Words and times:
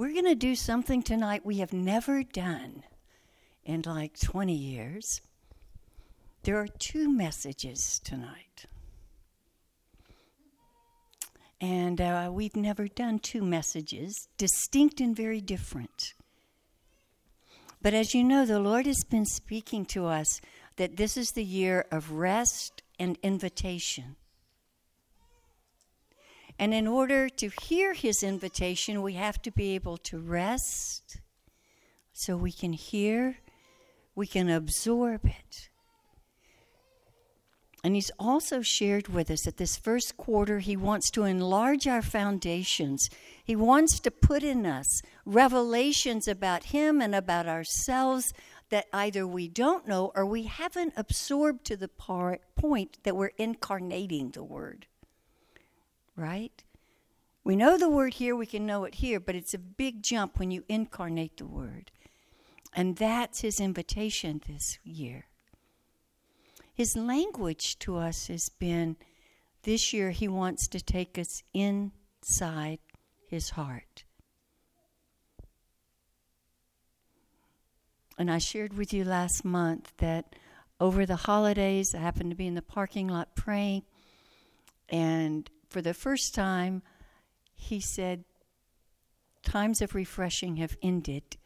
We're 0.00 0.14
going 0.14 0.24
to 0.24 0.34
do 0.34 0.54
something 0.54 1.02
tonight 1.02 1.44
we 1.44 1.58
have 1.58 1.74
never 1.74 2.22
done 2.22 2.84
in 3.66 3.82
like 3.84 4.18
20 4.18 4.54
years. 4.54 5.20
There 6.44 6.56
are 6.56 6.68
two 6.78 7.12
messages 7.12 8.00
tonight. 8.02 8.64
And 11.60 12.00
uh, 12.00 12.30
we've 12.32 12.56
never 12.56 12.88
done 12.88 13.18
two 13.18 13.42
messages, 13.42 14.28
distinct 14.38 15.02
and 15.02 15.14
very 15.14 15.42
different. 15.42 16.14
But 17.82 17.92
as 17.92 18.14
you 18.14 18.24
know, 18.24 18.46
the 18.46 18.58
Lord 18.58 18.86
has 18.86 19.04
been 19.04 19.26
speaking 19.26 19.84
to 19.84 20.06
us 20.06 20.40
that 20.76 20.96
this 20.96 21.18
is 21.18 21.32
the 21.32 21.44
year 21.44 21.84
of 21.92 22.12
rest 22.12 22.82
and 22.98 23.18
invitation. 23.22 24.16
And 26.60 26.74
in 26.74 26.86
order 26.86 27.30
to 27.30 27.50
hear 27.62 27.94
His 27.94 28.22
invitation, 28.22 29.00
we 29.00 29.14
have 29.14 29.40
to 29.42 29.50
be 29.50 29.74
able 29.74 29.96
to 29.96 30.18
rest 30.18 31.18
so 32.12 32.36
we 32.36 32.52
can 32.52 32.74
hear, 32.74 33.38
we 34.14 34.26
can 34.26 34.50
absorb 34.50 35.24
it. 35.24 35.70
And 37.82 37.94
he's 37.94 38.10
also 38.18 38.60
shared 38.60 39.08
with 39.08 39.30
us 39.30 39.44
that 39.44 39.56
this 39.56 39.78
first 39.78 40.18
quarter, 40.18 40.58
he 40.58 40.76
wants 40.76 41.10
to 41.12 41.24
enlarge 41.24 41.86
our 41.86 42.02
foundations. 42.02 43.08
He 43.42 43.56
wants 43.56 43.98
to 44.00 44.10
put 44.10 44.42
in 44.42 44.66
us 44.66 45.00
revelations 45.24 46.28
about 46.28 46.64
him 46.64 47.00
and 47.00 47.14
about 47.14 47.46
ourselves 47.46 48.34
that 48.68 48.84
either 48.92 49.26
we 49.26 49.48
don't 49.48 49.88
know 49.88 50.12
or 50.14 50.26
we 50.26 50.42
haven't 50.42 50.92
absorbed 50.94 51.64
to 51.64 51.76
the 51.78 51.88
point 51.88 52.98
that 53.02 53.16
we're 53.16 53.30
incarnating 53.38 54.32
the 54.32 54.44
word. 54.44 54.86
Right? 56.20 56.62
We 57.44 57.56
know 57.56 57.78
the 57.78 57.88
word 57.88 58.14
here, 58.14 58.36
we 58.36 58.44
can 58.44 58.66
know 58.66 58.84
it 58.84 58.96
here, 58.96 59.18
but 59.18 59.34
it's 59.34 59.54
a 59.54 59.58
big 59.58 60.02
jump 60.02 60.38
when 60.38 60.50
you 60.50 60.64
incarnate 60.68 61.38
the 61.38 61.46
word. 61.46 61.90
And 62.74 62.96
that's 62.96 63.40
his 63.40 63.58
invitation 63.58 64.42
this 64.46 64.78
year. 64.84 65.24
His 66.74 66.94
language 66.94 67.78
to 67.78 67.96
us 67.96 68.26
has 68.26 68.50
been 68.50 68.96
this 69.62 69.94
year, 69.94 70.10
he 70.10 70.28
wants 70.28 70.68
to 70.68 70.82
take 70.82 71.18
us 71.18 71.42
inside 71.54 72.80
his 73.26 73.50
heart. 73.50 74.04
And 78.18 78.30
I 78.30 78.36
shared 78.36 78.74
with 78.74 78.92
you 78.92 79.04
last 79.04 79.42
month 79.42 79.94
that 79.96 80.36
over 80.78 81.06
the 81.06 81.16
holidays, 81.16 81.94
I 81.94 81.98
happened 81.98 82.30
to 82.30 82.36
be 82.36 82.46
in 82.46 82.56
the 82.56 82.62
parking 82.62 83.08
lot 83.08 83.34
praying, 83.34 83.84
and 84.90 85.48
for 85.70 85.80
the 85.80 85.94
first 85.94 86.34
time, 86.34 86.82
he 87.54 87.80
said, 87.80 88.24
Times 89.42 89.80
of 89.80 89.94
refreshing 89.94 90.56
have 90.56 90.76
ended. 90.82 91.38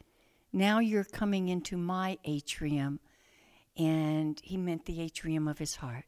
Now 0.51 0.79
you're 0.79 1.05
coming 1.05 1.47
into 1.47 1.77
my 1.77 2.17
atrium 2.25 2.99
and 3.77 4.39
he 4.43 4.57
meant 4.57 4.85
the 4.85 5.01
atrium 5.01 5.47
of 5.47 5.59
his 5.59 5.75
heart. 5.75 6.05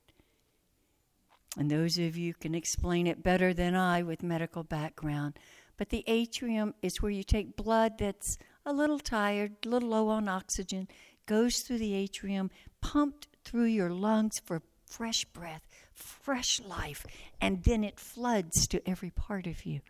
And 1.58 1.72
those 1.72 1.98
of 1.98 2.18
you 2.18 2.34
can 2.34 2.54
explain 2.54 3.08
it 3.08 3.24
better 3.24 3.54
than 3.54 3.76
I 3.76 4.04
with 4.04 4.22
medical 4.22 4.64
background. 4.64 5.40
But 5.78 5.90
the 5.90 6.04
atrium 6.08 6.76
is 6.82 7.02
where 7.02 7.12
you 7.12 7.24
take 7.24 7.56
blood 7.56 7.98
that's 7.98 8.38
a 8.66 8.74
little 8.74 9.00
tired, 9.00 9.54
a 9.66 9.70
little 9.70 9.90
low 9.90 10.10
on 10.10 10.28
oxygen, 10.28 10.88
goes 11.26 11.60
through 11.60 11.80
the 11.80 11.94
atrium, 11.94 12.50
pumped 12.82 13.28
through 13.44 13.66
your 13.66 13.92
lungs 13.92 14.40
for 14.44 14.62
fresh 14.86 15.26
breath, 15.26 15.68
fresh 15.98 16.62
life, 16.62 17.06
and 17.42 17.64
then 17.64 17.84
it 17.84 18.00
floods 18.00 18.68
to 18.68 18.88
every 18.88 19.10
part 19.10 19.48
of 19.48 19.66
you. 19.66 19.82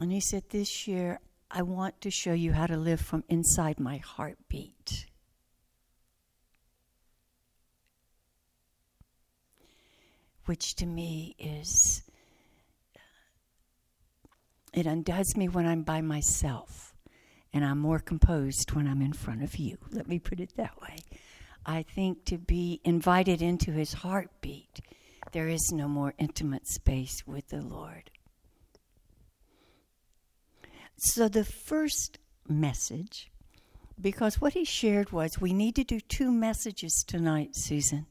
And 0.00 0.12
he 0.12 0.20
said, 0.20 0.44
This 0.50 0.86
year, 0.86 1.20
I 1.50 1.62
want 1.62 2.00
to 2.02 2.10
show 2.10 2.32
you 2.32 2.52
how 2.52 2.66
to 2.66 2.76
live 2.76 3.00
from 3.00 3.24
inside 3.28 3.80
my 3.80 3.98
heartbeat. 3.98 5.06
which 10.46 10.74
to 10.76 10.86
me 10.86 11.34
is 11.38 12.02
uh, 12.96 13.00
it 14.72 14.86
undoes 14.86 15.36
me 15.36 15.48
when 15.48 15.66
I'm 15.66 15.82
by 15.82 16.00
myself, 16.00 16.94
and 17.52 17.64
I'm 17.64 17.78
more 17.78 17.98
composed 17.98 18.72
when 18.72 18.88
I'm 18.88 19.02
in 19.02 19.12
front 19.12 19.42
of 19.42 19.56
you. 19.56 19.78
Let 19.90 20.08
me 20.08 20.18
put 20.18 20.40
it 20.40 20.56
that 20.56 20.80
way. 20.80 20.96
I 21.64 21.82
think 21.82 22.24
to 22.26 22.38
be 22.38 22.80
invited 22.84 23.42
into 23.42 23.72
his 23.72 23.92
heartbeat, 23.92 24.80
there 25.32 25.48
is 25.48 25.70
no 25.72 25.88
more 25.88 26.14
intimate 26.18 26.66
space 26.66 27.26
with 27.26 27.48
the 27.48 27.62
Lord. 27.62 28.10
So, 30.96 31.28
the 31.28 31.44
first 31.44 32.18
message, 32.48 33.30
because 34.00 34.40
what 34.40 34.52
he 34.52 34.64
shared 34.64 35.10
was 35.12 35.40
we 35.40 35.52
need 35.52 35.74
to 35.76 35.84
do 35.84 36.00
two 36.00 36.30
messages 36.30 37.04
tonight, 37.06 37.56
Susan 37.56 38.06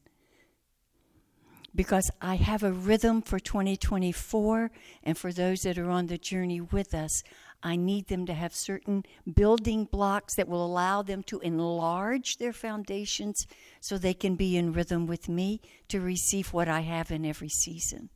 because 1.74 2.10
I 2.20 2.36
have 2.36 2.62
a 2.62 2.72
rhythm 2.72 3.22
for 3.22 3.38
2024, 3.38 4.70
and 5.04 5.16
for 5.16 5.32
those 5.32 5.60
that 5.62 5.78
are 5.78 5.90
on 5.90 6.06
the 6.06 6.18
journey 6.18 6.60
with 6.60 6.94
us, 6.94 7.22
I 7.62 7.76
need 7.76 8.08
them 8.08 8.26
to 8.26 8.34
have 8.34 8.54
certain 8.54 9.04
building 9.32 9.84
blocks 9.84 10.34
that 10.34 10.48
will 10.48 10.64
allow 10.64 11.02
them 11.02 11.22
to 11.24 11.38
enlarge 11.40 12.38
their 12.38 12.52
foundations 12.52 13.46
so 13.80 13.96
they 13.96 14.14
can 14.14 14.36
be 14.36 14.56
in 14.56 14.72
rhythm 14.72 15.06
with 15.06 15.28
me 15.28 15.60
to 15.88 16.00
receive 16.00 16.52
what 16.52 16.68
I 16.68 16.80
have 16.80 17.10
in 17.10 17.24
every 17.24 17.48
season. 17.48 18.10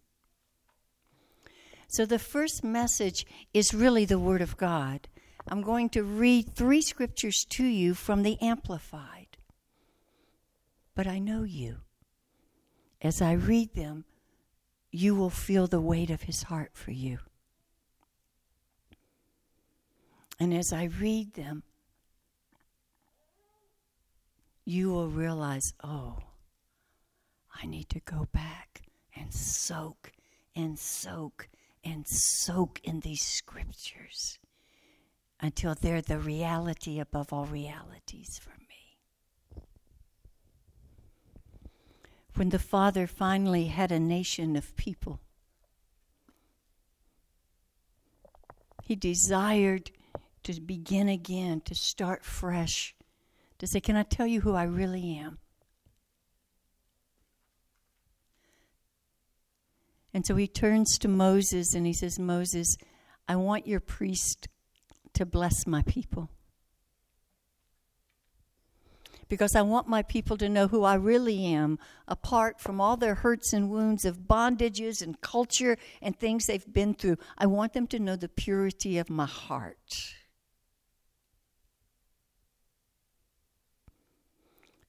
So, 1.89 2.05
the 2.05 2.19
first 2.19 2.65
message 2.65 3.25
is 3.55 3.73
really 3.73 4.05
the 4.05 4.19
Word 4.19 4.43
of 4.43 4.57
God. 4.57 5.09
I'm 5.49 5.63
going 5.63 5.89
to 5.91 6.03
read 6.03 6.55
three 6.55 6.83
scriptures 6.83 7.47
to 7.51 7.65
you 7.65 7.95
from 7.95 8.25
the 8.25 8.37
Amplified. 8.43 9.37
But 10.97 11.07
I 11.07 11.21
know 11.21 11.45
you 11.45 11.83
as 13.01 13.23
I 13.23 13.33
read 13.33 13.75
them, 13.75 14.05
you 14.91 15.15
will 15.15 15.31
feel 15.31 15.67
the 15.67 15.81
weight 15.81 16.11
of 16.11 16.23
his 16.23 16.45
heart 16.45 16.71
for 16.73 16.91
you. 16.91 17.19
And 20.39 20.53
as 20.53 20.73
I 20.73 20.85
read 20.85 21.35
them, 21.35 21.63
you 24.65 24.91
will 24.91 25.09
realize, 25.09 25.73
oh, 25.83 26.19
I 27.63 27.67
need 27.67 27.89
to 27.91 28.01
go 28.01 28.29
back 28.33 28.83
and 29.15 29.33
soak 29.33 30.13
and 30.55 30.79
soak 30.79 31.49
and 31.85 32.07
soak 32.07 32.81
in 32.85 33.01
these 33.01 33.23
scriptures 33.23 34.39
until 35.41 35.75
they're 35.75 36.03
the 36.03 36.19
reality 36.19 36.99
above 36.99 37.33
all 37.33 37.47
realities 37.47 38.39
for 38.43 38.51
me. 38.51 38.67
when 42.37 42.51
the 42.51 42.59
Father 42.59 43.07
finally 43.07 43.67
had 43.67 43.91
a 43.91 43.99
nation 43.99 44.57
of 44.57 44.77
people. 44.77 45.21
He 48.83 48.95
desired 48.95 49.91
to 50.47 50.61
begin 50.61 51.09
again, 51.09 51.61
to 51.63 51.75
start 51.75 52.25
fresh, 52.25 52.95
to 53.59 53.67
say, 53.67 53.81
Can 53.81 53.97
I 53.97 54.05
tell 54.05 54.27
you 54.27 54.43
who 54.43 54.55
I 54.55 54.63
really 54.63 55.17
am? 55.17 55.39
And 60.15 60.25
so 60.25 60.37
he 60.37 60.47
turns 60.47 60.99
to 60.99 61.09
Moses 61.09 61.75
and 61.75 61.85
he 61.85 61.93
says, 61.93 62.19
Moses, 62.19 62.77
I 63.29 63.37
want 63.37 63.67
your 63.67 63.81
priest 63.81 64.49
to 65.15 65.27
bless 65.27 65.67
my 65.67 65.83
people 65.83 66.31
because 69.29 69.57
I 69.57 69.63
want 69.63 69.89
my 69.89 70.03
people 70.03 70.37
to 70.37 70.49
know 70.49 70.69
who 70.69 70.85
I 70.85 70.95
really 70.95 71.45
am, 71.47 71.81
apart 72.07 72.61
from 72.61 72.81
all 72.81 72.97
their 72.97 73.17
hurts 73.17 73.53
and 73.53 73.69
wounds 73.69 74.05
of 74.05 74.21
bondages 74.21 75.03
and 75.03 75.21
culture 75.21 75.77
and 76.01 76.17
things 76.17 76.47
they've 76.47 76.73
been 76.73 76.95
through. 76.95 77.17
I 77.37 77.47
want 77.47 77.73
them 77.73 77.89
to 77.89 77.99
know 77.99 78.15
the 78.15 78.29
purity 78.29 78.99
of 78.99 79.11
my 79.11 79.27
heart. 79.27 80.15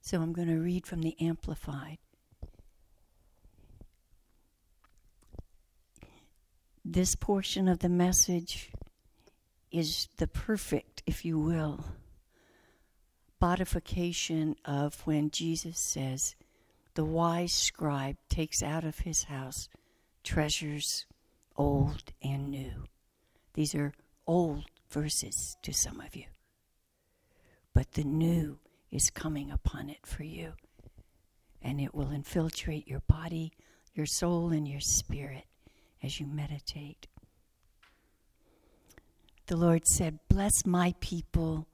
So 0.08 0.22
I'm 0.22 0.32
going 0.32 0.48
to 0.48 0.56
read 0.56 0.88
from 0.88 1.02
the 1.02 1.18
Amplified. 1.20 1.98
This 6.86 7.14
portion 7.14 7.68
of 7.68 7.80
the 7.80 7.90
message 7.90 8.72
is 9.70 10.08
the 10.16 10.28
perfect, 10.28 11.04
if 11.06 11.26
you 11.26 11.38
will 11.38 11.84
bodification 13.38 14.56
of 14.64 15.06
when 15.06 15.30
Jesus 15.30 15.78
says, 15.78 16.36
The 16.94 17.04
wise 17.04 17.52
scribe 17.52 18.16
takes 18.30 18.64
out 18.64 18.86
of 18.86 19.00
his 19.00 19.24
house 19.24 19.68
treasures 20.24 21.06
old 21.58 22.14
and 22.24 22.48
new. 22.48 22.86
These 23.56 23.76
are 23.76 23.92
old 24.26 24.68
verses 24.90 25.58
to 25.64 25.74
some 25.74 26.00
of 26.00 26.16
you. 26.16 26.28
But 27.74 27.92
the 27.92 28.06
new 28.06 28.60
is 28.92 29.10
coming 29.10 29.52
upon 29.52 29.90
it 29.90 30.06
for 30.06 30.24
you. 30.24 30.54
And 31.62 31.82
it 31.82 31.94
will 31.94 32.12
infiltrate 32.12 32.88
your 32.88 33.02
body, 33.02 33.52
your 33.94 34.06
soul, 34.06 34.52
and 34.52 34.68
your 34.68 34.80
spirit 34.80 35.46
as 36.04 36.20
you 36.20 36.28
meditate. 36.28 37.08
the 39.48 39.56
Lord 39.58 39.88
said, 39.88 40.20
Bless 40.30 40.66
my 40.66 40.94
people 41.00 41.68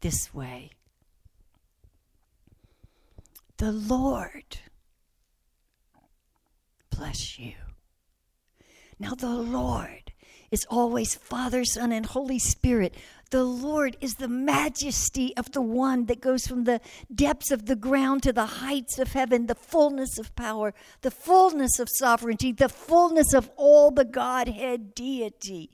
this 0.00 0.34
way. 0.34 0.70
The 3.58 3.72
Lord 3.72 4.58
bless 6.90 7.38
you. 7.38 7.54
Now, 8.98 9.14
the 9.14 9.28
Lord 9.34 10.09
is 10.50 10.66
always 10.68 11.14
Father, 11.14 11.64
Son, 11.64 11.92
and 11.92 12.06
Holy 12.06 12.38
Spirit. 12.38 12.94
The 13.30 13.44
Lord 13.44 13.96
is 14.00 14.14
the 14.14 14.28
majesty 14.28 15.36
of 15.36 15.52
the 15.52 15.62
one 15.62 16.06
that 16.06 16.20
goes 16.20 16.46
from 16.46 16.64
the 16.64 16.80
depths 17.14 17.52
of 17.52 17.66
the 17.66 17.76
ground 17.76 18.24
to 18.24 18.32
the 18.32 18.46
heights 18.46 18.98
of 18.98 19.12
heaven, 19.12 19.46
the 19.46 19.54
fullness 19.54 20.18
of 20.18 20.34
power, 20.34 20.74
the 21.02 21.12
fullness 21.12 21.78
of 21.78 21.88
sovereignty, 21.88 22.50
the 22.50 22.68
fullness 22.68 23.32
of 23.32 23.48
all 23.56 23.92
the 23.92 24.04
Godhead 24.04 24.94
deity. 24.94 25.70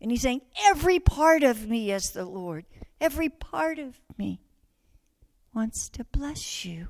And 0.00 0.10
he's 0.10 0.22
saying, 0.22 0.42
Every 0.66 0.98
part 0.98 1.44
of 1.44 1.68
me 1.68 1.92
is 1.92 2.10
the 2.12 2.24
Lord. 2.24 2.64
Every 3.00 3.28
part 3.28 3.78
of 3.78 4.00
me 4.18 4.40
wants 5.54 5.88
to 5.90 6.04
bless 6.04 6.64
you. 6.64 6.88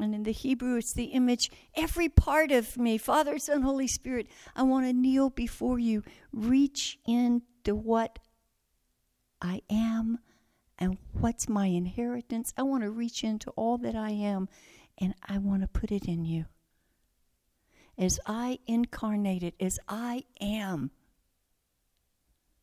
And 0.00 0.14
in 0.14 0.22
the 0.22 0.32
Hebrew, 0.32 0.76
it's 0.76 0.92
the 0.92 1.04
image, 1.04 1.50
every 1.74 2.08
part 2.08 2.50
of 2.50 2.78
me, 2.78 2.96
Father, 2.98 3.38
Son, 3.38 3.62
Holy 3.62 3.86
Spirit, 3.86 4.28
I 4.56 4.62
want 4.62 4.86
to 4.86 4.92
kneel 4.92 5.30
before 5.30 5.78
you, 5.78 6.02
reach 6.32 6.98
into 7.06 7.74
what 7.74 8.18
I 9.42 9.62
am 9.70 10.18
and 10.78 10.96
what's 11.12 11.48
my 11.48 11.66
inheritance. 11.66 12.52
I 12.56 12.62
want 12.62 12.82
to 12.82 12.90
reach 12.90 13.22
into 13.22 13.50
all 13.50 13.78
that 13.78 13.94
I 13.94 14.10
am 14.10 14.48
and 14.98 15.14
I 15.28 15.38
want 15.38 15.62
to 15.62 15.68
put 15.68 15.92
it 15.92 16.06
in 16.06 16.24
you. 16.24 16.46
As 17.98 18.18
I 18.26 18.58
incarnate 18.66 19.42
it, 19.42 19.54
as 19.60 19.78
I 19.86 20.24
am 20.40 20.90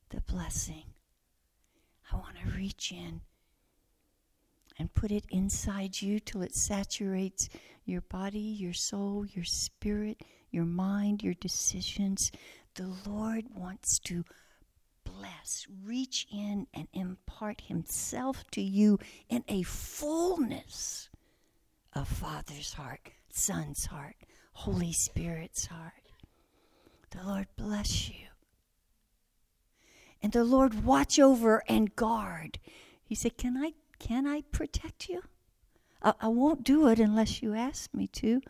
the 0.09 0.21
blessing, 0.21 0.85
I 2.11 2.15
want 2.15 2.37
to 2.43 2.57
reach 2.57 2.91
in 2.91 3.21
and 4.79 4.93
put 4.93 5.11
it 5.11 5.25
inside 5.29 6.01
you 6.01 6.19
till 6.19 6.41
it 6.41 6.55
saturates 6.55 7.49
your 7.85 8.01
body, 8.01 8.39
your 8.39 8.73
soul, 8.73 9.25
your 9.25 9.45
spirit, 9.45 10.21
your 10.51 10.65
mind, 10.65 11.23
your 11.23 11.33
decisions. 11.35 12.31
The 12.75 12.93
Lord 13.05 13.45
wants 13.55 13.99
to 13.99 14.23
bless, 15.03 15.65
reach 15.83 16.27
in 16.31 16.67
and 16.73 16.87
impart 16.93 17.61
Himself 17.61 18.43
to 18.51 18.61
you 18.61 18.99
in 19.29 19.43
a 19.47 19.63
fullness 19.63 21.09
of 21.93 22.07
Father's 22.07 22.73
heart, 22.73 23.09
Son's 23.31 23.85
heart, 23.85 24.15
Holy 24.53 24.93
Spirit's 24.93 25.67
heart. 25.67 25.93
The 27.11 27.23
Lord 27.23 27.47
bless 27.55 28.09
you. 28.09 28.27
And 30.21 30.33
the 30.33 30.43
Lord 30.43 30.83
watch 30.83 31.19
over 31.19 31.63
and 31.67 31.95
guard. 31.95 32.59
He 33.03 33.15
said, 33.15 33.37
Can 33.37 33.55
I 33.57 33.73
can 33.99 34.27
I 34.27 34.41
protect 34.51 35.09
you? 35.09 35.23
I, 36.01 36.13
I 36.21 36.27
won't 36.27 36.63
do 36.63 36.87
it 36.87 36.99
unless 36.99 37.41
you 37.41 37.53
ask 37.53 37.93
me 37.93 38.07
to, 38.07 38.41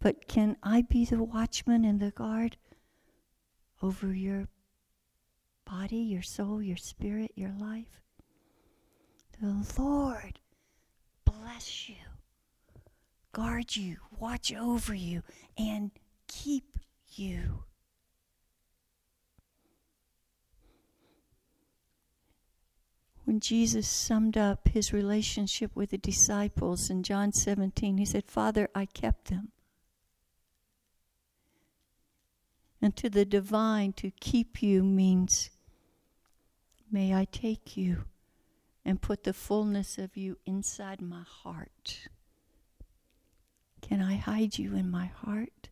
but 0.00 0.28
can 0.28 0.56
I 0.62 0.82
be 0.82 1.04
the 1.04 1.22
watchman 1.22 1.84
and 1.84 2.00
the 2.00 2.10
guard 2.10 2.56
over 3.82 4.14
your 4.14 4.48
body, 5.64 5.96
your 5.96 6.22
soul, 6.22 6.62
your 6.62 6.76
spirit, 6.76 7.32
your 7.34 7.52
life? 7.58 8.00
The 9.40 9.64
Lord 9.78 10.38
bless 11.24 11.88
you, 11.88 11.96
guard 13.32 13.76
you, 13.76 13.96
watch 14.18 14.52
over 14.54 14.94
you, 14.94 15.22
and 15.58 15.90
keep 16.28 16.78
you. 17.08 17.64
When 23.24 23.40
Jesus 23.40 23.88
summed 23.88 24.36
up 24.36 24.68
his 24.68 24.92
relationship 24.92 25.70
with 25.74 25.90
the 25.90 25.98
disciples 25.98 26.90
in 26.90 27.02
John 27.02 27.32
17, 27.32 27.96
he 27.96 28.04
said, 28.04 28.26
Father, 28.26 28.68
I 28.74 28.86
kept 28.86 29.26
them. 29.26 29.48
And 32.82 32.94
to 32.96 33.08
the 33.08 33.24
divine, 33.24 33.94
to 33.94 34.10
keep 34.10 34.62
you 34.62 34.82
means, 34.84 35.48
may 36.92 37.14
I 37.14 37.24
take 37.24 37.78
you 37.78 38.04
and 38.84 39.00
put 39.00 39.24
the 39.24 39.32
fullness 39.32 39.96
of 39.96 40.18
you 40.18 40.36
inside 40.44 41.00
my 41.00 41.22
heart. 41.22 42.08
Can 43.80 44.02
I 44.02 44.16
hide 44.16 44.58
you 44.58 44.74
in 44.74 44.90
my 44.90 45.06
heart? 45.06 45.70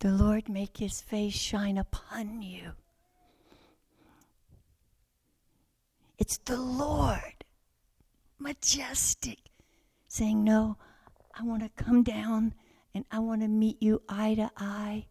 The 0.00 0.12
Lord 0.12 0.48
make 0.48 0.76
his 0.76 1.00
face 1.00 1.34
shine 1.34 1.76
upon 1.76 2.42
you. 2.42 2.72
It's 6.18 6.38
the 6.38 6.56
Lord, 6.56 7.44
majestic, 8.38 9.38
saying, 10.06 10.44
No, 10.44 10.76
I 11.34 11.42
want 11.42 11.62
to 11.62 11.84
come 11.84 12.02
down 12.02 12.54
and 12.94 13.04
I 13.10 13.18
want 13.18 13.42
to 13.42 13.48
meet 13.48 13.82
you 13.82 14.02
eye 14.08 14.34
to 14.34 14.50
eye 14.56 15.06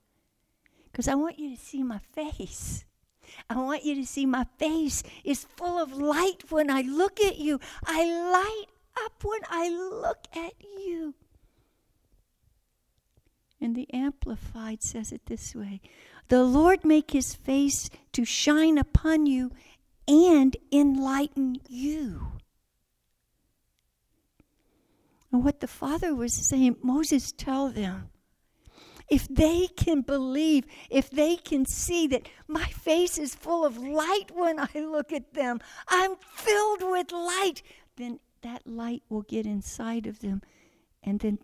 because 0.86 1.08
I 1.08 1.16
want 1.16 1.40
you 1.40 1.56
to 1.56 1.62
see 1.62 1.84
my 1.84 2.00
face. 2.14 2.86
I 3.50 3.56
want 3.56 3.84
you 3.84 3.96
to 3.96 4.06
see 4.06 4.26
my 4.26 4.46
face 4.58 5.04
is 5.24 5.44
full 5.44 5.82
of 5.82 5.94
light 5.94 6.50
when 6.50 6.70
I 6.70 6.82
look 6.82 7.20
at 7.20 7.38
you. 7.38 7.60
I 7.86 8.06
light 8.06 9.06
up 9.06 9.24
when 9.24 9.42
I 9.50 9.70
look 9.70 10.26
at 10.34 10.54
you. 10.62 11.14
And 13.60 13.76
the 13.76 13.92
Amplified 13.94 14.84
says 14.84 15.12
it 15.12 15.26
this 15.26 15.56
way 15.56 15.82
The 16.28 16.44
Lord 16.44 16.84
make 16.84 17.12
his 17.12 17.34
face 17.34 17.90
to 18.14 18.26
shine 18.26 18.78
upon 18.78 19.26
you 19.26 19.52
and 20.08 20.56
enlighten 20.72 21.58
you. 21.68 22.34
And 25.32 25.44
what 25.44 25.60
the 25.60 25.68
Father 25.68 26.16
was 26.16 26.34
saying, 26.34 26.78
Moses, 26.82 27.32
tell 27.32 27.70
them. 27.70 28.10
If 29.10 29.28
they 29.30 29.68
can 29.68 30.02
believe, 30.02 30.66
if 30.90 31.10
they 31.10 31.38
can 31.38 31.66
see 31.66 32.08
that 32.08 32.28
my 32.48 32.66
face 32.66 33.18
is 33.18 33.36
full 33.36 33.66
of 33.66 33.78
light 33.78 34.32
when 34.34 34.60
I 34.60 34.68
look 34.76 35.14
at 35.14 35.34
them, 35.34 35.62
I'm 35.88 36.16
filled 36.18 36.82
with 36.84 37.12
light, 37.14 37.64
then 37.96 38.20
that 38.42 38.68
light 38.68 39.04
will 39.10 39.22
get 39.22 39.46
inside 39.46 40.08
of 40.08 40.20
them 40.20 40.42
and 41.02 41.20
then 41.22 41.40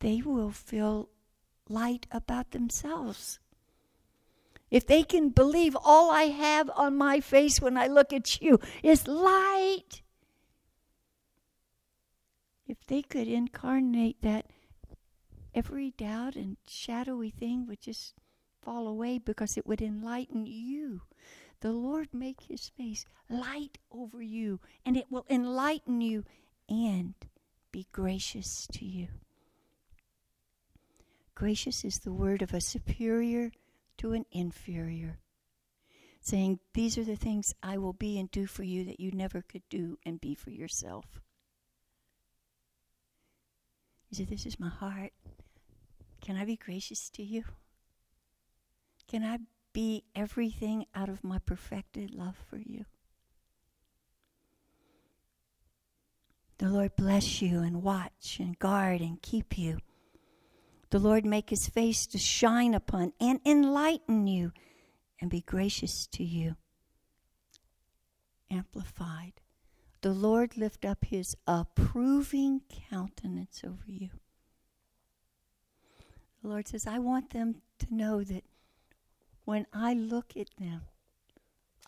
they 0.00 0.20
will 0.20 0.50
feel 0.50 1.08
light 1.68 2.06
about 2.10 2.50
themselves. 2.50 3.38
If 4.70 4.86
they 4.86 5.02
can 5.02 5.30
believe 5.30 5.76
all 5.84 6.10
I 6.10 6.24
have 6.24 6.70
on 6.74 6.96
my 6.96 7.20
face 7.20 7.60
when 7.60 7.76
I 7.76 7.86
look 7.86 8.12
at 8.12 8.40
you 8.40 8.58
is 8.82 9.06
light, 9.06 10.02
if 12.66 12.84
they 12.86 13.02
could 13.02 13.28
incarnate 13.28 14.22
that, 14.22 14.46
every 15.54 15.92
doubt 15.92 16.34
and 16.34 16.56
shadowy 16.66 17.30
thing 17.30 17.66
would 17.66 17.80
just 17.80 18.14
fall 18.60 18.88
away 18.88 19.18
because 19.18 19.56
it 19.56 19.66
would 19.66 19.80
enlighten 19.80 20.46
you. 20.46 21.02
The 21.60 21.72
Lord 21.72 22.08
make 22.12 22.42
his 22.42 22.68
face 22.68 23.06
light 23.30 23.78
over 23.90 24.20
you, 24.20 24.60
and 24.84 24.96
it 24.96 25.06
will 25.10 25.24
enlighten 25.30 26.00
you 26.00 26.24
and 26.68 27.14
be 27.70 27.86
gracious 27.92 28.66
to 28.72 28.84
you. 28.84 29.08
Gracious 31.36 31.84
is 31.84 31.98
the 31.98 32.14
word 32.14 32.40
of 32.40 32.54
a 32.54 32.62
superior 32.62 33.52
to 33.98 34.14
an 34.14 34.24
inferior, 34.32 35.18
saying, 36.18 36.58
These 36.72 36.96
are 36.96 37.04
the 37.04 37.14
things 37.14 37.54
I 37.62 37.76
will 37.76 37.92
be 37.92 38.18
and 38.18 38.30
do 38.30 38.46
for 38.46 38.62
you 38.62 38.84
that 38.84 39.00
you 39.00 39.10
never 39.12 39.42
could 39.42 39.68
do 39.68 39.98
and 40.06 40.18
be 40.18 40.34
for 40.34 40.48
yourself. 40.48 41.20
He 44.08 44.16
said, 44.16 44.28
This 44.28 44.46
is 44.46 44.58
my 44.58 44.70
heart. 44.70 45.12
Can 46.22 46.38
I 46.38 46.46
be 46.46 46.56
gracious 46.56 47.10
to 47.10 47.22
you? 47.22 47.44
Can 49.06 49.22
I 49.22 49.40
be 49.74 50.04
everything 50.14 50.86
out 50.94 51.10
of 51.10 51.22
my 51.22 51.38
perfected 51.38 52.14
love 52.14 52.36
for 52.48 52.56
you? 52.56 52.86
The 56.56 56.70
Lord 56.70 56.96
bless 56.96 57.42
you 57.42 57.60
and 57.60 57.82
watch 57.82 58.38
and 58.40 58.58
guard 58.58 59.02
and 59.02 59.20
keep 59.20 59.58
you 59.58 59.80
the 60.90 60.98
Lord 60.98 61.24
make 61.24 61.50
his 61.50 61.68
face 61.68 62.06
to 62.08 62.18
shine 62.18 62.74
upon 62.74 63.12
and 63.20 63.40
enlighten 63.44 64.26
you 64.26 64.52
and 65.20 65.30
be 65.30 65.40
gracious 65.40 66.06
to 66.08 66.24
you. 66.24 66.56
Amplified. 68.50 69.40
The 70.02 70.12
Lord 70.12 70.56
lift 70.56 70.84
up 70.84 71.04
his 71.06 71.36
approving 71.46 72.60
countenance 72.90 73.62
over 73.64 73.84
you. 73.88 74.10
The 76.42 76.48
Lord 76.48 76.68
says, 76.68 76.86
I 76.86 77.00
want 77.00 77.30
them 77.30 77.62
to 77.80 77.94
know 77.94 78.22
that 78.22 78.44
when 79.44 79.66
I 79.72 79.94
look 79.94 80.36
at 80.36 80.50
them, 80.58 80.82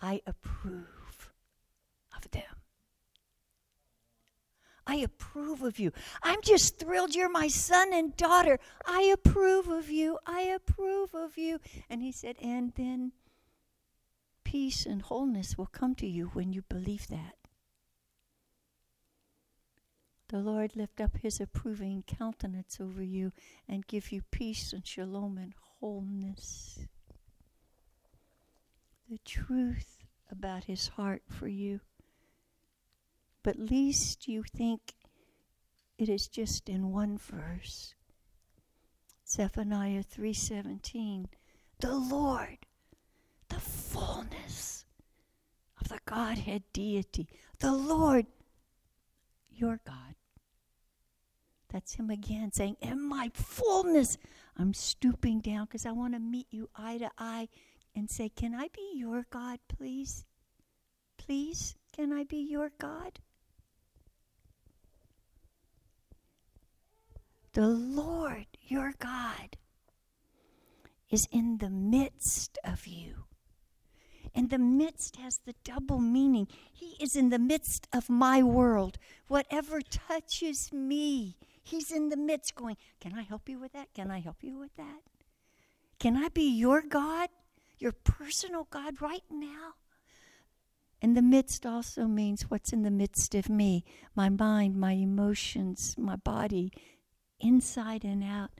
I 0.00 0.20
approve 0.26 1.32
of 2.16 2.30
them. 2.30 2.42
I 4.88 4.96
approve 4.96 5.62
of 5.62 5.78
you. 5.78 5.92
I'm 6.22 6.40
just 6.42 6.78
thrilled 6.78 7.14
you're 7.14 7.28
my 7.28 7.48
son 7.48 7.92
and 7.92 8.16
daughter. 8.16 8.58
I 8.86 9.02
approve 9.02 9.68
of 9.68 9.90
you. 9.90 10.18
I 10.26 10.40
approve 10.40 11.14
of 11.14 11.36
you. 11.36 11.60
And 11.90 12.02
he 12.02 12.10
said, 12.10 12.36
And 12.40 12.72
then 12.74 13.12
peace 14.44 14.86
and 14.86 15.02
wholeness 15.02 15.58
will 15.58 15.66
come 15.66 15.94
to 15.96 16.06
you 16.06 16.30
when 16.32 16.54
you 16.54 16.62
believe 16.62 17.06
that. 17.08 17.34
The 20.28 20.38
Lord 20.38 20.74
lift 20.74 21.02
up 21.02 21.18
his 21.18 21.38
approving 21.38 22.04
countenance 22.06 22.78
over 22.80 23.02
you 23.02 23.32
and 23.68 23.86
give 23.86 24.10
you 24.10 24.22
peace 24.30 24.72
and 24.72 24.86
shalom 24.86 25.36
and 25.36 25.54
wholeness. 25.80 26.80
The 29.10 29.18
truth 29.24 29.98
about 30.30 30.64
his 30.64 30.88
heart 30.88 31.22
for 31.28 31.48
you 31.48 31.80
but 33.42 33.58
least 33.58 34.28
you 34.28 34.42
think 34.42 34.94
it 35.98 36.08
is 36.08 36.28
just 36.28 36.68
in 36.68 36.92
one 36.92 37.18
verse. 37.18 37.94
Zephaniah 39.26 40.02
3:17 40.04 41.26
The 41.80 41.94
Lord 41.94 42.58
the 43.48 43.60
fullness 43.60 44.84
of 45.80 45.88
the 45.88 46.00
Godhead 46.06 46.62
deity 46.72 47.28
the 47.58 47.72
Lord 47.72 48.26
your 49.50 49.80
God. 49.84 50.14
That's 51.70 51.94
him 51.94 52.10
again 52.10 52.52
saying 52.52 52.76
in 52.80 53.02
my 53.02 53.30
fullness 53.34 54.16
I'm 54.56 54.72
stooping 54.72 55.40
down 55.40 55.66
because 55.66 55.84
I 55.84 55.92
want 55.92 56.14
to 56.14 56.20
meet 56.20 56.46
you 56.50 56.70
eye 56.74 56.98
to 56.98 57.10
eye 57.18 57.48
and 57.94 58.08
say 58.10 58.28
can 58.28 58.54
I 58.54 58.68
be 58.68 58.92
your 58.94 59.26
God 59.30 59.58
please? 59.68 60.24
Please 61.18 61.74
can 61.92 62.12
I 62.12 62.24
be 62.24 62.38
your 62.38 62.70
God 62.78 63.18
The 67.58 67.66
Lord 67.66 68.46
your 68.62 68.94
God 69.00 69.56
is 71.10 71.26
in 71.32 71.58
the 71.58 71.68
midst 71.68 72.56
of 72.62 72.86
you. 72.86 73.24
And 74.32 74.48
the 74.48 74.60
midst 74.60 75.16
has 75.16 75.40
the 75.44 75.56
double 75.64 75.98
meaning. 75.98 76.46
He 76.72 76.94
is 77.00 77.16
in 77.16 77.30
the 77.30 77.38
midst 77.40 77.88
of 77.92 78.08
my 78.08 78.44
world. 78.44 78.96
Whatever 79.26 79.80
touches 79.80 80.72
me, 80.72 81.36
He's 81.60 81.90
in 81.90 82.10
the 82.10 82.16
midst 82.16 82.54
going, 82.54 82.76
Can 83.00 83.12
I 83.18 83.22
help 83.22 83.48
you 83.48 83.58
with 83.58 83.72
that? 83.72 83.92
Can 83.92 84.08
I 84.08 84.20
help 84.20 84.44
you 84.44 84.56
with 84.56 84.76
that? 84.76 85.00
Can 85.98 86.16
I 86.16 86.28
be 86.28 86.48
your 86.48 86.80
God, 86.80 87.28
your 87.76 87.90
personal 87.90 88.68
God 88.70 89.02
right 89.02 89.24
now? 89.32 89.74
And 91.02 91.16
the 91.16 91.22
midst 91.22 91.66
also 91.66 92.04
means 92.04 92.42
what's 92.42 92.72
in 92.72 92.82
the 92.82 92.90
midst 92.92 93.34
of 93.34 93.48
me 93.48 93.84
my 94.14 94.28
mind, 94.28 94.76
my 94.76 94.92
emotions, 94.92 95.96
my 95.98 96.14
body, 96.14 96.70
inside 97.40 98.04
and 98.04 98.22
out. 98.22 98.50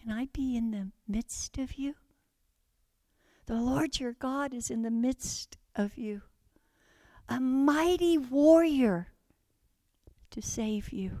Can 0.00 0.10
I 0.12 0.26
be 0.32 0.56
in 0.56 0.70
the 0.70 0.88
midst 1.06 1.58
of 1.58 1.74
you? 1.74 1.94
The 3.46 3.54
Lord 3.54 3.98
your 3.98 4.12
God 4.12 4.54
is 4.54 4.70
in 4.70 4.82
the 4.82 4.90
midst 4.90 5.56
of 5.74 5.98
you, 5.98 6.22
a 7.28 7.40
mighty 7.40 8.16
warrior 8.16 9.08
to 10.30 10.40
save 10.40 10.92
you 10.92 11.20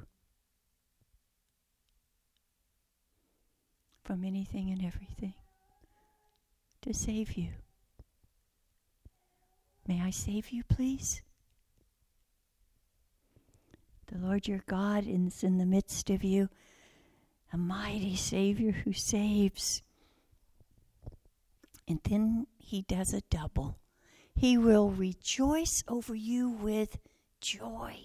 from 4.04 4.24
anything 4.24 4.70
and 4.70 4.84
everything, 4.84 5.34
to 6.82 6.94
save 6.94 7.32
you. 7.32 7.50
May 9.86 10.00
I 10.00 10.10
save 10.10 10.50
you, 10.50 10.62
please? 10.64 11.22
The 14.10 14.18
Lord 14.18 14.48
your 14.48 14.62
God 14.66 15.04
is 15.06 15.44
in 15.44 15.58
the 15.58 15.66
midst 15.66 16.10
of 16.10 16.24
you, 16.24 16.48
a 17.52 17.56
mighty 17.56 18.16
Savior 18.16 18.72
who 18.72 18.92
saves. 18.92 19.82
And 21.86 22.00
then 22.02 22.46
he 22.58 22.82
does 22.82 23.14
a 23.14 23.22
double. 23.30 23.78
He 24.34 24.58
will 24.58 24.90
rejoice 24.90 25.84
over 25.86 26.14
you 26.14 26.50
with 26.50 26.98
joy. 27.40 27.96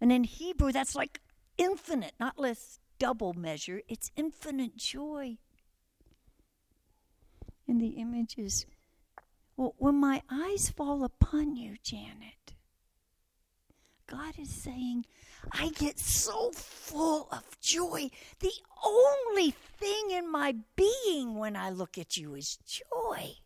And 0.00 0.12
in 0.12 0.24
Hebrew, 0.24 0.70
that's 0.70 0.94
like 0.94 1.20
infinite, 1.58 2.14
not 2.20 2.38
less 2.38 2.78
double 2.98 3.32
measure. 3.32 3.82
It's 3.88 4.10
infinite 4.16 4.76
joy. 4.76 5.38
And 7.66 7.80
the 7.80 8.00
image 8.00 8.36
is 8.38 8.66
well, 9.56 9.74
when 9.78 9.96
my 9.96 10.22
eyes 10.30 10.70
fall 10.70 11.04
upon 11.04 11.56
you, 11.56 11.76
Janet, 11.82 12.51
God 14.06 14.34
is 14.38 14.50
saying, 14.50 15.04
I 15.52 15.70
get 15.70 15.98
so 15.98 16.50
full 16.52 17.28
of 17.32 17.44
joy. 17.60 18.10
The 18.40 18.52
only 18.84 19.50
thing 19.50 20.10
in 20.10 20.30
my 20.30 20.56
being 20.76 21.36
when 21.36 21.56
I 21.56 21.70
look 21.70 21.98
at 21.98 22.16
you 22.16 22.34
is 22.34 22.58
joy. 22.66 23.36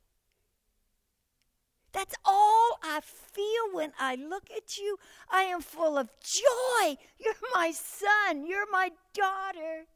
That's 1.93 2.15
all 2.25 2.79
I 2.83 3.01
feel 3.03 3.73
when 3.73 3.93
I 3.99 4.17
look 4.17 4.51
at 4.55 4.77
you. 4.77 4.99
I 5.31 5.43
am 5.45 5.63
full 5.63 5.97
of 5.97 6.11
joy. 6.21 6.99
You're 7.19 7.35
my 7.55 7.71
son. 7.71 8.47
You're 8.47 8.71
my 8.71 8.91
daughter. 9.15 9.87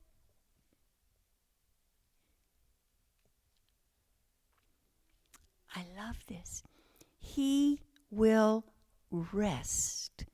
I 5.75 5.85
love 5.97 6.17
this. 6.27 6.63
He 7.19 7.81
will 8.11 8.65
rest 9.11 10.25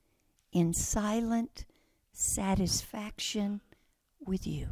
in 0.56 0.72
silent 0.72 1.66
satisfaction 2.12 3.60
with 4.25 4.46
you. 4.46 4.68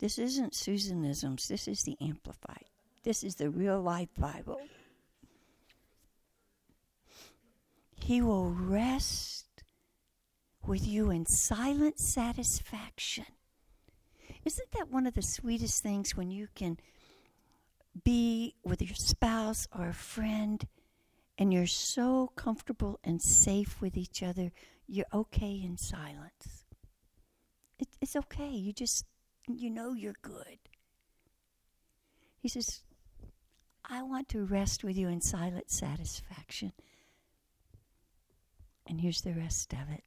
This 0.00 0.18
isn't 0.18 0.54
Susanisms, 0.54 1.46
this 1.46 1.68
is 1.68 1.82
the 1.82 1.98
Amplified. 2.00 2.64
This 3.02 3.22
is 3.22 3.34
the 3.34 3.50
real 3.50 3.78
life 3.78 4.08
Bible. 4.18 4.62
He 7.94 8.22
will 8.22 8.48
rest 8.48 9.44
with 10.66 10.86
you 10.86 11.10
in 11.10 11.26
silent 11.26 11.98
satisfaction. 11.98 13.26
Isn't 14.46 14.72
that 14.72 14.90
one 14.90 15.06
of 15.06 15.12
the 15.12 15.20
sweetest 15.20 15.82
things 15.82 16.16
when 16.16 16.30
you 16.30 16.48
can 16.54 16.78
be 18.02 18.54
with 18.64 18.80
your 18.80 18.96
spouse 18.96 19.68
or 19.78 19.88
a 19.88 19.94
friend 19.94 20.66
and 21.38 21.52
you're 21.52 21.66
so 21.66 22.30
comfortable 22.36 23.00
and 23.02 23.20
safe 23.20 23.80
with 23.80 23.96
each 23.96 24.22
other, 24.22 24.52
you're 24.86 25.06
okay 25.12 25.60
in 25.62 25.76
silence. 25.76 26.64
It, 27.78 27.88
it's 28.00 28.16
okay. 28.16 28.50
You 28.50 28.72
just, 28.72 29.04
you 29.48 29.70
know 29.70 29.94
you're 29.94 30.14
good. 30.22 30.58
He 32.38 32.48
says, 32.48 32.82
I 33.88 34.02
want 34.02 34.28
to 34.30 34.44
rest 34.44 34.84
with 34.84 34.96
you 34.96 35.08
in 35.08 35.20
silent 35.20 35.70
satisfaction. 35.70 36.72
And 38.86 39.00
here's 39.00 39.22
the 39.22 39.34
rest 39.34 39.72
of 39.72 39.90
it. 39.92 40.04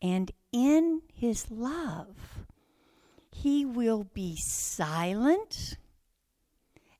And 0.00 0.30
in 0.52 1.02
his 1.12 1.50
love, 1.50 2.44
he 3.30 3.64
will 3.64 4.04
be 4.04 4.36
silent 4.36 5.76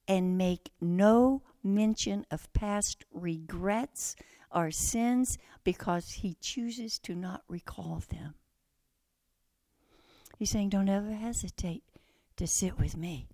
and 0.07 0.39
make 0.39 0.71
no 0.81 1.43
mention 1.63 2.27
of 2.31 2.53
past 2.53 3.05
regrets 3.13 4.17
or 4.51 4.71
sins 4.71 5.39
because 5.65 6.11
he 6.11 6.37
chooses 6.41 6.99
to 7.01 7.15
not 7.15 7.43
recall 7.49 8.03
them. 8.09 8.35
He's 10.39 10.51
saying, 10.51 10.71
Don't 10.71 10.89
ever 10.89 11.13
hesitate 11.13 11.83
to 12.37 12.47
sit 12.47 12.79
with 12.79 12.97
me. 12.97 13.27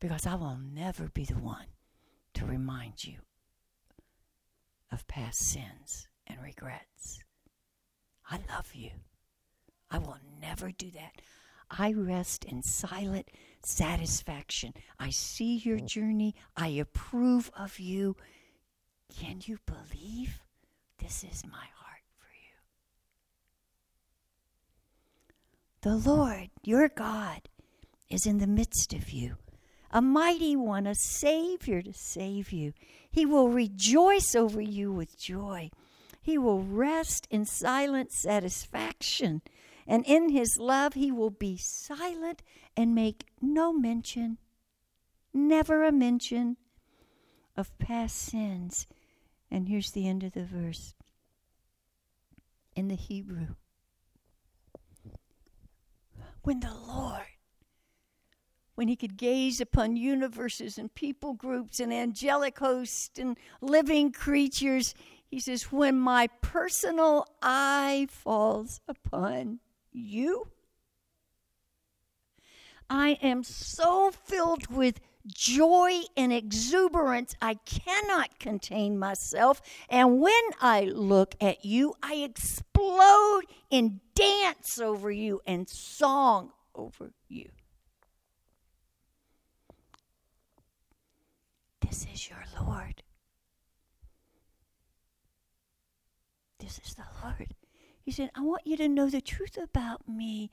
Because 0.00 0.26
I 0.26 0.34
will 0.34 0.58
never 0.58 1.08
be 1.08 1.24
the 1.24 1.38
one 1.38 1.66
to 2.34 2.44
remind 2.44 3.04
you 3.04 3.16
of 4.92 5.06
past 5.08 5.38
sins 5.38 6.08
and 6.26 6.42
regrets. 6.42 7.20
I 8.30 8.40
love 8.48 8.74
you. 8.74 8.90
I 9.90 9.98
will 9.98 10.18
never 10.40 10.70
do 10.70 10.90
that. 10.92 11.22
I 11.70 11.92
rest 11.92 12.44
in 12.44 12.62
silent 12.62 13.28
satisfaction. 13.66 14.72
I 14.98 15.10
see 15.10 15.56
your 15.56 15.78
mm. 15.78 15.86
journey. 15.86 16.34
I 16.56 16.68
approve 16.68 17.50
of 17.58 17.78
you. 17.78 18.16
Can 19.18 19.40
you 19.44 19.58
believe 19.66 20.40
this 20.98 21.24
is 21.24 21.44
my 21.44 21.66
heart 21.76 22.02
for 22.18 22.32
you? 22.32 22.56
The 25.82 25.96
Lord, 26.08 26.50
your 26.62 26.88
God, 26.88 27.48
is 28.08 28.26
in 28.26 28.38
the 28.38 28.46
midst 28.46 28.92
of 28.92 29.10
you, 29.10 29.36
a 29.90 30.00
mighty 30.00 30.54
one, 30.54 30.86
a 30.86 30.94
Savior 30.94 31.82
to 31.82 31.92
save 31.92 32.52
you. 32.52 32.72
He 33.10 33.26
will 33.26 33.48
rejoice 33.48 34.34
over 34.36 34.60
you 34.60 34.92
with 34.92 35.18
joy. 35.18 35.70
He 36.22 36.38
will 36.38 36.62
rest 36.62 37.26
in 37.30 37.44
silent 37.44 38.12
satisfaction 38.12 39.42
and 39.86 40.04
in 40.06 40.30
his 40.30 40.58
love 40.58 40.94
he 40.94 41.12
will 41.12 41.30
be 41.30 41.56
silent 41.56 42.42
and 42.76 42.94
make 42.94 43.26
no 43.40 43.72
mention, 43.72 44.38
never 45.32 45.84
a 45.84 45.92
mention 45.92 46.56
of 47.56 47.76
past 47.78 48.16
sins. 48.16 48.86
And 49.50 49.68
here's 49.68 49.92
the 49.92 50.08
end 50.08 50.22
of 50.22 50.32
the 50.32 50.44
verse 50.44 50.94
in 52.74 52.88
the 52.88 52.96
Hebrew. 52.96 53.54
When 56.42 56.60
the 56.60 56.74
Lord, 56.74 57.26
when 58.74 58.88
he 58.88 58.96
could 58.96 59.16
gaze 59.16 59.60
upon 59.60 59.96
universes 59.96 60.78
and 60.78 60.94
people 60.94 61.34
groups 61.34 61.80
and 61.80 61.92
angelic 61.92 62.58
hosts 62.58 63.18
and 63.18 63.36
living 63.60 64.12
creatures, 64.12 64.94
he 65.28 65.40
says, 65.40 65.72
When 65.72 65.98
my 65.98 66.28
personal 66.40 67.26
eye 67.42 68.06
falls 68.10 68.80
upon 68.86 69.60
you, 69.96 70.48
I 72.88 73.18
am 73.22 73.42
so 73.42 74.10
filled 74.10 74.68
with 74.68 75.00
joy 75.26 76.02
and 76.16 76.32
exuberance. 76.32 77.34
I 77.42 77.54
cannot 77.54 78.38
contain 78.38 78.98
myself. 78.98 79.60
And 79.88 80.20
when 80.20 80.42
I 80.60 80.82
look 80.82 81.34
at 81.40 81.64
you, 81.64 81.94
I 82.02 82.16
explode 82.16 83.42
in 83.70 84.00
dance 84.14 84.78
over 84.78 85.10
you 85.10 85.40
and 85.46 85.68
song 85.68 86.52
over 86.74 87.12
you. 87.28 87.48
This 91.80 92.06
is 92.12 92.28
your 92.28 92.44
Lord. 92.60 93.02
This 96.58 96.80
is 96.84 96.94
the 96.94 97.04
Lord. 97.24 97.54
He 98.06 98.12
said, 98.12 98.30
I 98.36 98.40
want 98.40 98.64
you 98.64 98.76
to 98.76 98.88
know 98.88 99.10
the 99.10 99.20
truth 99.20 99.58
about 99.60 100.08
me. 100.08 100.48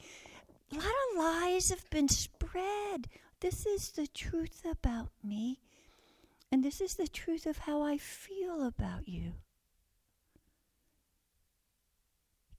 A 0.71 0.75
lot 0.75 0.85
of 0.85 1.17
lies 1.17 1.69
have 1.69 1.87
been 1.91 2.09
spread. 2.09 3.07
This 3.41 3.67
is 3.67 3.91
the 3.91 4.07
truth 4.07 4.65
about 4.65 5.11
me, 5.23 5.59
and 6.51 6.63
this 6.63 6.81
is 6.81 6.95
the 6.95 7.07
truth 7.07 7.45
of 7.45 7.59
how 7.59 7.83
I 7.83 7.99
feel 7.99 8.65
about 8.65 9.07
you. 9.07 9.33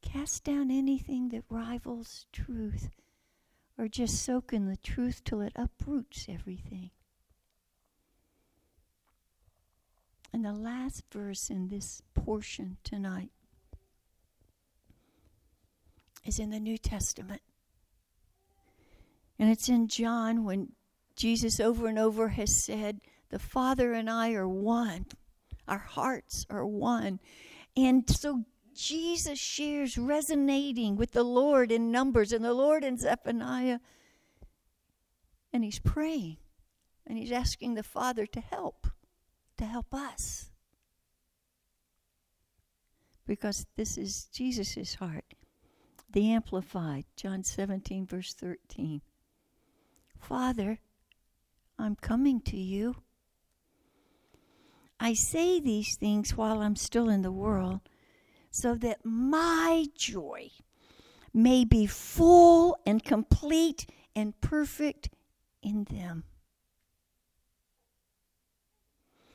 Cast 0.00 0.44
down 0.44 0.70
anything 0.70 1.30
that 1.30 1.42
rivals 1.50 2.26
truth, 2.32 2.90
or 3.76 3.88
just 3.88 4.22
soak 4.22 4.52
in 4.52 4.68
the 4.68 4.76
truth 4.76 5.24
till 5.24 5.40
it 5.40 5.54
uproots 5.56 6.26
everything. 6.28 6.90
And 10.32 10.44
the 10.44 10.52
last 10.52 11.02
verse 11.10 11.50
in 11.50 11.66
this 11.66 12.00
portion 12.14 12.76
tonight 12.84 13.32
is 16.24 16.38
in 16.38 16.50
the 16.50 16.60
New 16.60 16.78
Testament. 16.78 17.42
And 19.38 19.50
it's 19.50 19.68
in 19.68 19.88
John 19.88 20.44
when 20.44 20.72
Jesus 21.16 21.60
over 21.60 21.86
and 21.86 21.98
over 21.98 22.28
has 22.28 22.64
said, 22.64 23.00
The 23.30 23.38
Father 23.38 23.92
and 23.92 24.08
I 24.08 24.32
are 24.32 24.48
one. 24.48 25.06
Our 25.66 25.78
hearts 25.78 26.46
are 26.50 26.66
one. 26.66 27.20
And 27.76 28.08
so 28.08 28.44
Jesus 28.74 29.38
shares 29.38 29.96
resonating 29.96 30.96
with 30.96 31.12
the 31.12 31.24
Lord 31.24 31.70
in 31.72 31.90
Numbers 31.90 32.32
and 32.32 32.44
the 32.44 32.54
Lord 32.54 32.84
in 32.84 32.98
Zephaniah. 32.98 33.78
And 35.52 35.64
he's 35.64 35.78
praying 35.78 36.38
and 37.06 37.18
he's 37.18 37.32
asking 37.32 37.74
the 37.74 37.82
Father 37.82 38.26
to 38.26 38.40
help, 38.40 38.88
to 39.58 39.64
help 39.64 39.94
us. 39.94 40.50
Because 43.26 43.66
this 43.76 43.96
is 43.96 44.24
Jesus' 44.32 44.96
heart. 44.96 45.23
The 46.14 46.30
Amplified, 46.30 47.06
John 47.16 47.42
17, 47.42 48.06
verse 48.06 48.34
13. 48.34 49.00
Father, 50.16 50.78
I'm 51.76 51.96
coming 51.96 52.40
to 52.42 52.56
you. 52.56 52.94
I 55.00 55.14
say 55.14 55.58
these 55.58 55.96
things 55.96 56.36
while 56.36 56.62
I'm 56.62 56.76
still 56.76 57.08
in 57.08 57.22
the 57.22 57.32
world, 57.32 57.80
so 58.52 58.76
that 58.76 59.04
my 59.04 59.86
joy 59.98 60.50
may 61.32 61.64
be 61.64 61.84
full 61.84 62.78
and 62.86 63.02
complete 63.02 63.84
and 64.14 64.40
perfect 64.40 65.08
in 65.64 65.82
them. 65.90 66.22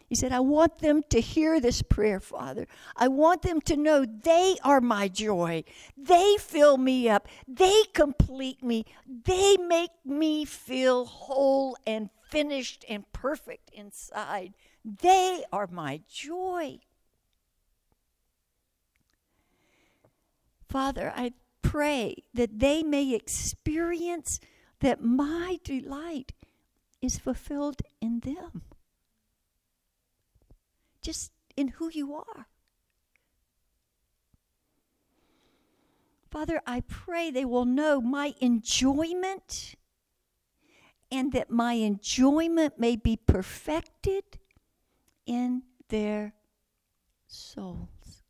He 0.09 0.15
said, 0.15 0.31
I 0.31 0.39
want 0.39 0.79
them 0.79 1.03
to 1.11 1.21
hear 1.21 1.59
this 1.59 1.83
prayer, 1.83 2.19
Father. 2.19 2.65
I 2.95 3.07
want 3.07 3.43
them 3.43 3.61
to 3.61 3.77
know 3.77 4.05
they 4.05 4.55
are 4.63 4.81
my 4.81 5.07
joy. 5.07 5.63
They 5.95 6.35
fill 6.39 6.77
me 6.77 7.07
up. 7.07 7.27
They 7.47 7.83
complete 7.93 8.63
me. 8.63 8.85
They 9.07 9.55
make 9.57 9.91
me 10.03 10.45
feel 10.45 11.05
whole 11.05 11.77
and 11.85 12.09
finished 12.27 12.83
and 12.89 13.11
perfect 13.13 13.69
inside. 13.71 14.55
They 14.83 15.43
are 15.53 15.67
my 15.67 16.01
joy. 16.09 16.79
Father, 20.67 21.13
I 21.15 21.33
pray 21.61 22.23
that 22.33 22.57
they 22.57 22.81
may 22.81 23.13
experience 23.13 24.39
that 24.79 25.03
my 25.03 25.59
delight 25.63 26.31
is 26.99 27.19
fulfilled 27.19 27.83
in 28.01 28.21
them 28.21 28.63
just 31.01 31.31
in 31.55 31.69
who 31.69 31.89
you 31.89 32.13
are. 32.13 32.47
Father, 36.29 36.61
I 36.65 36.81
pray 36.81 37.31
they 37.31 37.45
will 37.45 37.65
know 37.65 37.99
my 37.99 38.35
enjoyment 38.39 39.75
and 41.11 41.31
that 41.31 41.49
my 41.49 41.73
enjoyment 41.73 42.79
may 42.79 42.95
be 42.95 43.17
perfected 43.17 44.23
in 45.25 45.63
their 45.89 46.33
souls. 47.27 48.23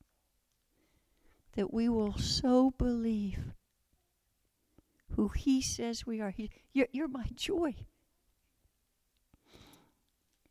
That 1.55 1.73
we 1.73 1.89
will 1.89 2.17
so 2.17 2.71
believe 2.71 3.53
who 5.11 5.27
He 5.29 5.61
says 5.61 6.05
we 6.05 6.21
are. 6.21 6.33
You're, 6.71 6.87
you're 6.93 7.09
my 7.09 7.25
joy. 7.35 7.75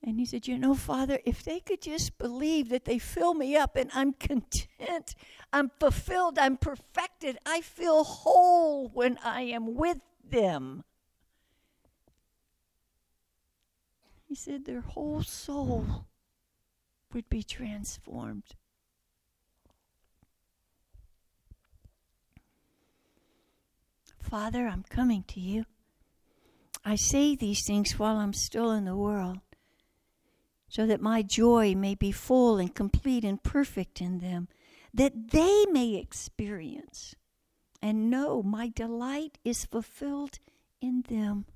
And 0.02 0.18
he 0.18 0.26
said, 0.26 0.46
You 0.46 0.58
know, 0.58 0.74
Father, 0.74 1.18
if 1.24 1.42
they 1.42 1.60
could 1.60 1.82
just 1.82 2.18
believe 2.18 2.68
that 2.68 2.84
they 2.84 2.98
fill 2.98 3.34
me 3.34 3.56
up 3.56 3.76
and 3.76 3.90
I'm 3.94 4.12
content, 4.12 5.14
I'm 5.52 5.70
fulfilled, 5.80 6.38
I'm 6.38 6.56
perfected, 6.56 7.38
I 7.44 7.60
feel 7.60 8.04
whole 8.04 8.88
when 8.88 9.18
I 9.24 9.42
am 9.42 9.74
with 9.74 10.00
them. 10.28 10.84
He 14.28 14.34
said, 14.34 14.64
Their 14.64 14.82
whole 14.82 15.22
soul 15.22 16.06
would 17.12 17.28
be 17.28 17.42
transformed. 17.42 18.54
Father, 24.20 24.68
I'm 24.68 24.84
coming 24.90 25.24
to 25.28 25.40
you. 25.40 25.64
I 26.84 26.96
say 26.96 27.34
these 27.34 27.66
things 27.66 27.98
while 27.98 28.18
I'm 28.18 28.34
still 28.34 28.70
in 28.72 28.84
the 28.84 28.94
world 28.94 29.38
so 30.68 30.86
that 30.86 31.00
my 31.00 31.22
joy 31.22 31.74
may 31.74 31.94
be 31.94 32.12
full 32.12 32.58
and 32.58 32.74
complete 32.74 33.24
and 33.24 33.42
perfect 33.42 34.00
in 34.00 34.18
them, 34.18 34.48
that 34.92 35.30
they 35.30 35.64
may 35.70 35.94
experience 35.94 37.14
and 37.80 38.10
know 38.10 38.42
my 38.42 38.68
delight 38.68 39.38
is 39.44 39.64
fulfilled 39.64 40.38
in 40.80 41.02
them, 41.08 41.46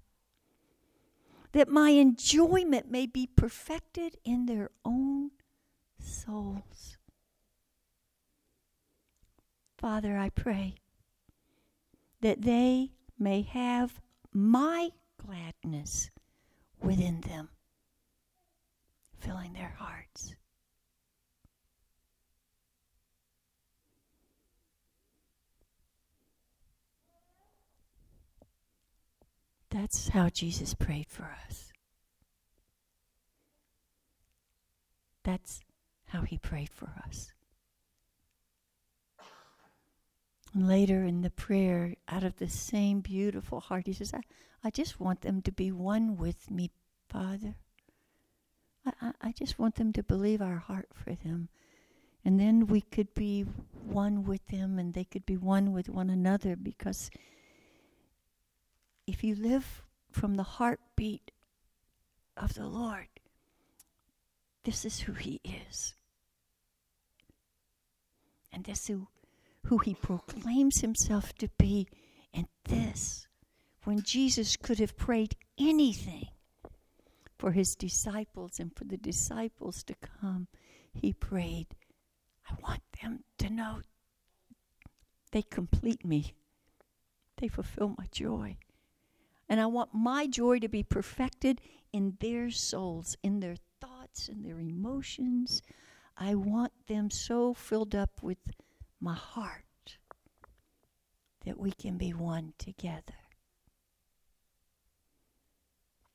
that 1.52 1.68
my 1.68 1.90
enjoyment 1.90 2.90
may 2.90 3.06
be 3.06 3.26
perfected 3.26 4.16
in 4.24 4.46
their 4.46 4.70
own 4.84 5.30
souls. 6.00 6.96
Father, 9.76 10.16
I 10.16 10.30
pray 10.30 10.76
that 12.20 12.42
they 12.42 12.92
may 13.18 13.42
have 13.42 14.00
my 14.32 14.90
gladness 15.18 16.10
within 16.80 17.20
them 17.22 17.48
filling 19.22 19.52
their 19.52 19.74
hearts. 19.78 20.34
That's 29.70 30.08
how 30.08 30.28
Jesus 30.28 30.74
prayed 30.74 31.06
for 31.08 31.34
us. 31.46 31.72
That's 35.24 35.60
how 36.08 36.22
he 36.22 36.36
prayed 36.36 36.68
for 36.68 36.92
us. 37.06 37.32
And 40.52 40.68
later 40.68 41.04
in 41.04 41.22
the 41.22 41.30
prayer, 41.30 41.94
out 42.08 42.24
of 42.24 42.36
the 42.36 42.48
same 42.48 43.00
beautiful 43.00 43.60
heart, 43.60 43.86
he 43.86 43.94
says, 43.94 44.12
I, 44.12 44.20
I 44.62 44.70
just 44.70 45.00
want 45.00 45.22
them 45.22 45.40
to 45.42 45.52
be 45.52 45.72
one 45.72 46.18
with 46.18 46.50
me, 46.50 46.70
Father. 47.08 47.54
I, 48.84 49.12
I 49.20 49.32
just 49.32 49.58
want 49.58 49.76
them 49.76 49.92
to 49.94 50.02
believe 50.02 50.42
our 50.42 50.58
heart 50.58 50.88
for 50.94 51.14
them. 51.14 51.48
And 52.24 52.38
then 52.38 52.66
we 52.66 52.80
could 52.80 53.14
be 53.14 53.42
one 53.84 54.24
with 54.24 54.46
them 54.46 54.78
and 54.78 54.94
they 54.94 55.04
could 55.04 55.26
be 55.26 55.36
one 55.36 55.72
with 55.72 55.88
one 55.88 56.08
another 56.08 56.54
because 56.56 57.10
if 59.06 59.24
you 59.24 59.34
live 59.34 59.82
from 60.12 60.34
the 60.34 60.42
heartbeat 60.42 61.32
of 62.36 62.54
the 62.54 62.66
Lord. 62.66 63.08
This 64.64 64.84
is 64.84 65.00
who 65.00 65.12
He 65.12 65.40
is. 65.44 65.94
And 68.52 68.64
this 68.64 68.82
is 68.82 68.86
who, 68.88 69.08
who 69.64 69.78
He 69.78 69.94
proclaims 69.94 70.80
Himself 70.80 71.34
to 71.36 71.48
be. 71.58 71.88
And 72.32 72.46
this, 72.64 73.26
when 73.84 74.02
Jesus 74.02 74.56
could 74.56 74.78
have 74.78 74.96
prayed 74.96 75.36
anything 75.58 76.28
for 77.42 77.50
His 77.50 77.74
disciples 77.74 78.60
and 78.60 78.70
for 78.76 78.84
the 78.84 78.96
disciples 78.96 79.82
to 79.82 79.96
come, 79.96 80.46
He 80.94 81.12
prayed, 81.12 81.74
I 82.48 82.54
want 82.62 82.82
them 83.02 83.24
to 83.38 83.50
know 83.50 83.80
they 85.32 85.42
complete 85.42 86.04
me, 86.04 86.34
they 87.38 87.48
fulfill 87.48 87.96
my 87.98 88.06
joy. 88.12 88.58
And 89.48 89.60
I 89.60 89.66
want 89.66 89.90
my 89.92 90.28
joy 90.28 90.60
to 90.60 90.68
be 90.68 90.84
perfected 90.84 91.60
in 91.92 92.16
their 92.20 92.48
souls, 92.48 93.16
in 93.24 93.40
their 93.40 93.56
thoughts, 93.80 94.28
in 94.28 94.44
their 94.44 94.60
emotions. 94.60 95.62
I 96.16 96.36
want 96.36 96.72
them 96.86 97.10
so 97.10 97.54
filled 97.54 97.96
up 97.96 98.22
with 98.22 98.52
my 99.00 99.14
heart 99.14 99.98
that 101.44 101.58
we 101.58 101.72
can 101.72 101.98
be 101.98 102.12
one 102.12 102.52
together. 102.56 103.21